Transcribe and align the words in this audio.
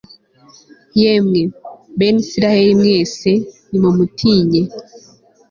yemwe, 1.01 1.41
bene 1.97 2.19
israheli 2.25 2.73
mwese, 2.81 3.31
nimumutinye 3.69 4.61